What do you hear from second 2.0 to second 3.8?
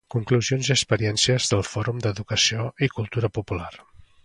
d'educació i cultura popular.